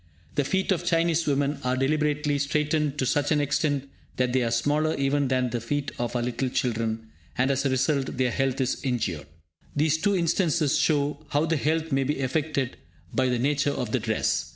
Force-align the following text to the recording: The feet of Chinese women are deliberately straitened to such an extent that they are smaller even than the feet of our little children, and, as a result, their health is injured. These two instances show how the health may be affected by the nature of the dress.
The 0.33 0.43
feet 0.43 0.71
of 0.71 0.83
Chinese 0.83 1.27
women 1.27 1.59
are 1.63 1.77
deliberately 1.77 2.39
straitened 2.39 2.97
to 2.97 3.05
such 3.05 3.31
an 3.31 3.39
extent 3.39 3.87
that 4.17 4.33
they 4.33 4.41
are 4.41 4.49
smaller 4.49 4.95
even 4.95 5.27
than 5.27 5.51
the 5.51 5.61
feet 5.61 5.91
of 5.99 6.15
our 6.15 6.23
little 6.23 6.49
children, 6.49 7.11
and, 7.37 7.51
as 7.51 7.67
a 7.67 7.69
result, 7.69 8.17
their 8.17 8.31
health 8.31 8.59
is 8.59 8.81
injured. 8.83 9.27
These 9.75 9.99
two 9.99 10.15
instances 10.15 10.79
show 10.79 11.23
how 11.29 11.45
the 11.45 11.55
health 11.57 11.91
may 11.91 12.03
be 12.03 12.19
affected 12.21 12.77
by 13.13 13.29
the 13.29 13.37
nature 13.37 13.69
of 13.69 13.91
the 13.91 13.99
dress. 13.99 14.49